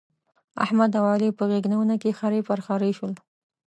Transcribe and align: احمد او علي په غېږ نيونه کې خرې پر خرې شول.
احمد 0.65 0.91
او 0.99 1.05
علي 1.13 1.29
په 1.37 1.43
غېږ 1.49 1.63
نيونه 1.71 1.95
کې 2.01 2.17
خرې 2.19 2.41
پر 2.47 2.59
خرې 2.65 2.91
شول. 2.97 3.13